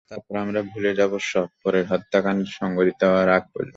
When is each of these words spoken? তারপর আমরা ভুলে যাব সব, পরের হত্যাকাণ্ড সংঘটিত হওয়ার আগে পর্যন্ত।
তারপর 0.09 0.35
আমরা 0.37 0.61
ভুলে 0.71 0.91
যাব 0.95 1.11
সব, 1.31 1.47
পরের 1.63 1.85
হত্যাকাণ্ড 1.87 2.43
সংঘটিত 2.59 3.01
হওয়ার 3.03 3.29
আগে 3.29 3.49
পর্যন্ত। 3.53 3.69